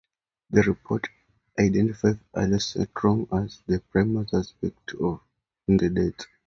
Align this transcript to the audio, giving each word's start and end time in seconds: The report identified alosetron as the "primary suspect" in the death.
The 0.49 0.63
report 0.63 1.09
identified 1.59 2.19
alosetron 2.33 3.27
as 3.45 3.61
the 3.67 3.81
"primary 3.91 4.27
suspect" 4.29 4.95
in 5.67 5.77
the 5.77 5.89
death. 5.91 6.25